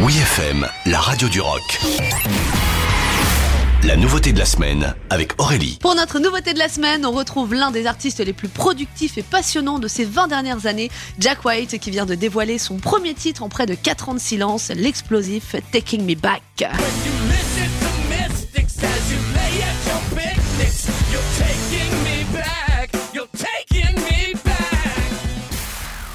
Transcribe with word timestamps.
Oui 0.00 0.16
FM, 0.16 0.64
la 0.86 1.00
radio 1.00 1.28
du 1.28 1.40
rock. 1.40 1.80
La 3.82 3.96
nouveauté 3.96 4.32
de 4.32 4.38
la 4.38 4.44
semaine 4.44 4.94
avec 5.10 5.32
Aurélie. 5.40 5.78
Pour 5.80 5.96
notre 5.96 6.20
nouveauté 6.20 6.52
de 6.52 6.58
la 6.60 6.68
semaine, 6.68 7.04
on 7.04 7.10
retrouve 7.10 7.52
l'un 7.52 7.72
des 7.72 7.86
artistes 7.86 8.20
les 8.20 8.32
plus 8.32 8.46
productifs 8.46 9.18
et 9.18 9.24
passionnants 9.24 9.80
de 9.80 9.88
ces 9.88 10.04
20 10.04 10.28
dernières 10.28 10.66
années, 10.66 10.90
Jack 11.18 11.44
White, 11.44 11.80
qui 11.80 11.90
vient 11.90 12.06
de 12.06 12.14
dévoiler 12.14 12.58
son 12.58 12.76
premier 12.76 13.14
titre 13.14 13.42
en 13.42 13.48
près 13.48 13.66
de 13.66 13.74
4 13.74 14.10
ans 14.10 14.14
de 14.14 14.20
silence, 14.20 14.68
l'explosif 14.68 15.56
Taking 15.72 16.04
Me 16.06 16.14
Back. 16.14 16.42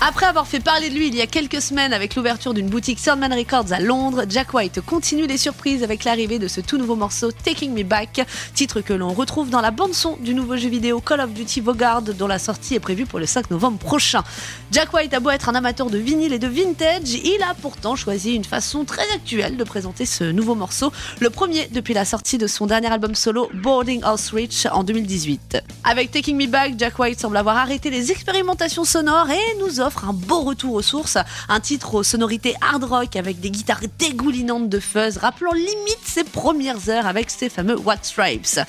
Après 0.06 0.26
avoir 0.26 0.48
fait 0.48 0.60
parler 0.60 0.90
de 0.90 0.96
lui 0.96 1.08
il 1.08 1.16
y 1.16 1.22
a 1.22 1.28
quelques 1.28 1.62
semaines 1.62 1.94
avec 1.94 2.16
l'ouverture 2.16 2.54
d'une 2.54 2.68
boutique 2.68 3.00
Sandman 3.00 3.34
Records 3.34 3.72
à 3.72 3.80
Londres, 3.80 4.26
Jack 4.28 4.54
White 4.54 4.82
continue 4.82 5.28
les 5.28 5.38
surprises 5.38 5.82
avec 5.82 6.04
l'arrivée 6.04 6.40
de 6.40 6.50
ce 6.50 6.60
tout 6.60 6.78
nouveau 6.78 6.98
morceau 6.98 7.32
Taking 7.32 7.74
Me 7.74 7.84
Back, 7.84 8.28
titre 8.54 8.82
que 8.82 8.92
l'on 8.92 9.14
retrouve 9.14 9.50
dans 9.50 9.62
la 9.62 9.72
bande-son 9.72 10.18
du 10.18 10.34
nouveau 10.34 10.58
jeu 10.58 10.68
vidéo 10.68 11.00
Call 11.00 11.22
of 11.22 11.32
Duty 11.32 11.62
Vanguard 11.62 12.02
dont 12.02 12.28
la 12.28 12.38
sortie 12.38 12.76
est 12.76 12.82
prévue 12.82 13.06
pour 13.06 13.18
le 13.18 13.26
5 13.26 13.50
novembre 13.50 13.78
prochain. 13.78 14.26
Jack 14.74 14.94
White 14.94 15.14
a 15.14 15.22
beau 15.22 15.30
être 15.30 15.48
un 15.48 15.56
amateur 15.56 15.90
de 15.90 15.98
vinyle 15.98 16.34
et 16.34 16.40
de 16.40 16.48
vintage, 16.50 17.14
il 17.14 17.42
a 17.42 17.54
pourtant 17.54 17.96
choisi 17.96 18.34
une 18.34 18.44
façon 18.44 18.84
très 18.84 19.10
actuelle 19.14 19.56
de 19.56 19.64
présenter 19.64 20.06
ce 20.06 20.26
nouveau 20.26 20.56
morceau, 20.56 20.92
le 21.22 21.30
premier 21.30 21.70
depuis 21.72 21.94
la 21.94 22.04
sortie 22.04 22.38
de 22.38 22.48
son 22.48 22.68
dernier 22.68 22.92
album 22.92 23.16
solo 23.16 23.50
Boarding 23.54 24.04
House 24.04 24.32
Reach 24.32 24.66
en 24.70 24.84
2018. 24.84 25.64
Avec 25.86 26.12
Taking 26.12 26.36
Me 26.36 26.48
Back, 26.48 26.74
Jack 26.78 27.00
White 27.00 27.22
semble 27.22 27.38
avoir 27.38 27.56
arrêté 27.56 27.90
les 27.90 28.12
expérimentations 28.12 28.84
sonores 28.84 29.30
et 29.30 29.60
nous 29.62 29.80
offre 29.80 29.93
un 30.04 30.14
beau 30.14 30.42
retour 30.42 30.74
aux 30.74 30.82
sources, 30.82 31.18
un 31.50 31.60
titre 31.60 31.96
aux 31.96 32.04
sonorités 32.04 32.56
hard 32.62 32.84
rock 32.84 33.16
avec 33.16 33.40
des 33.40 33.52
guitares 33.52 33.82
dégoulinantes 34.00 34.70
de 34.70 34.80
fuzz, 34.80 35.18
rappelant 35.18 35.54
limite 35.54 36.00
ses 36.06 36.24
premières 36.24 36.90
heures 36.90 37.08
avec 37.08 37.30
ses 37.30 37.50
fameux 37.50 37.78
White 37.78 38.06
Stripes. 38.06 38.60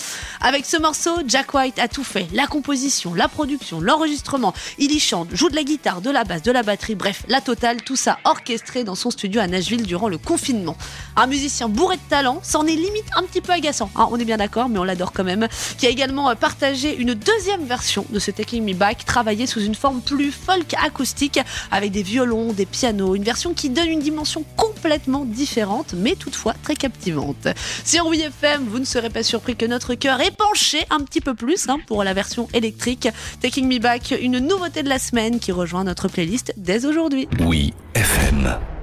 Avec 0.40 0.66
ce 0.66 0.76
morceau, 0.76 1.10
Jack 1.26 1.54
White 1.54 1.78
a 1.78 1.88
tout 1.88 2.04
fait, 2.04 2.26
la 2.32 2.46
composition, 2.46 3.14
la 3.14 3.28
production, 3.28 3.80
l'enregistrement, 3.80 4.52
il 4.78 4.92
y 4.92 5.00
chante, 5.00 5.28
joue 5.32 5.48
de 5.48 5.56
la 5.56 5.64
guitare, 5.64 6.00
de 6.00 6.10
la 6.10 6.24
basse, 6.24 6.42
de 6.42 6.52
la 6.52 6.62
batterie, 6.62 6.94
bref, 6.94 7.24
la 7.28 7.40
totale, 7.40 7.82
tout 7.82 7.96
ça 7.96 8.18
orchestré 8.24 8.84
dans 8.84 8.94
son 8.94 9.10
studio 9.10 9.40
à 9.40 9.46
Nashville 9.46 9.84
durant 9.84 10.08
le 10.08 10.18
confinement. 10.18 10.76
Un 11.16 11.26
musicien 11.26 11.68
bourré 11.68 11.96
de 11.96 12.02
talent, 12.08 12.40
c'en 12.42 12.66
est 12.66 12.74
limite 12.74 13.06
un 13.16 13.22
petit 13.22 13.40
peu 13.40 13.52
agaçant, 13.52 13.90
hein, 13.96 14.08
on 14.10 14.18
est 14.18 14.24
bien 14.24 14.36
d'accord, 14.36 14.68
mais 14.68 14.78
on 14.78 14.84
l'adore 14.84 15.12
quand 15.12 15.24
même, 15.24 15.48
qui 15.78 15.86
a 15.86 15.90
également 15.90 16.30
euh, 16.30 16.34
partagé 16.34 16.96
une 16.96 17.14
deuxième 17.14 17.64
version 17.64 18.04
de 18.10 18.18
ce 18.18 18.30
Taking 18.30 18.64
Me 18.64 18.74
Back, 18.74 19.04
travaillée 19.04 19.46
sous 19.46 19.60
une 19.60 19.74
forme 19.74 20.00
plus 20.00 20.32
folk 20.32 20.74
acoustique, 20.82 21.13
avec 21.70 21.90
des 21.92 22.02
violons, 22.02 22.52
des 22.52 22.66
pianos, 22.66 23.14
une 23.14 23.24
version 23.24 23.54
qui 23.54 23.70
donne 23.70 23.88
une 23.88 24.00
dimension 24.00 24.44
complètement 24.56 25.24
différente, 25.24 25.94
mais 25.96 26.14
toutefois 26.14 26.54
très 26.62 26.74
captivante. 26.74 27.48
Sur 27.84 28.06
WFM, 28.06 28.64
vous 28.68 28.78
ne 28.78 28.84
serez 28.84 29.10
pas 29.10 29.22
surpris 29.22 29.56
que 29.56 29.66
notre 29.66 29.94
cœur 29.94 30.20
est 30.20 30.36
penché 30.36 30.78
un 30.90 31.00
petit 31.00 31.20
peu 31.20 31.34
plus 31.34 31.68
hein, 31.68 31.78
pour 31.86 32.04
la 32.04 32.14
version 32.14 32.48
électrique. 32.52 33.08
Taking 33.40 33.68
Me 33.68 33.78
Back, 33.78 34.14
une 34.20 34.38
nouveauté 34.38 34.82
de 34.82 34.88
la 34.88 34.98
semaine 34.98 35.38
qui 35.38 35.52
rejoint 35.52 35.84
notre 35.84 36.08
playlist 36.08 36.52
dès 36.56 36.86
aujourd'hui. 36.86 37.28
Oui 37.40 37.72
FM. 37.94 38.73